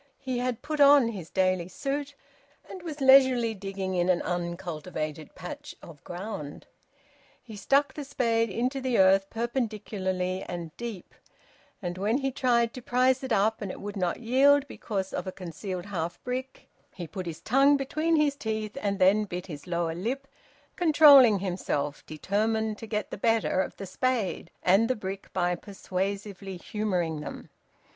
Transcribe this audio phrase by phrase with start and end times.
[0.17, 2.15] He had put on his daily suit,
[2.67, 6.65] and was leisurely digging in an uncultivated patch of ground.
[7.43, 11.13] He stuck the spade into the earth perpendicularly and deep,
[11.83, 15.27] and when he tried to prise it up and it would not yield because of
[15.27, 19.67] a concealed half brick, he put his tongue between his teeth and then bit his
[19.67, 20.27] lower lip,
[20.77, 26.57] controlling himself, determined to get the better of the spade and the brick by persuasively
[26.57, 27.51] humouring them.